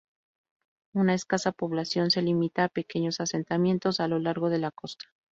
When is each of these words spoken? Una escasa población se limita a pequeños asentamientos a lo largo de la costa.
Una 0.95 1.13
escasa 1.13 1.51
población 1.51 2.09
se 2.09 2.23
limita 2.23 2.63
a 2.63 2.69
pequeños 2.69 3.19
asentamientos 3.19 3.99
a 3.99 4.07
lo 4.07 4.17
largo 4.17 4.49
de 4.49 4.57
la 4.57 4.71
costa. 4.71 5.05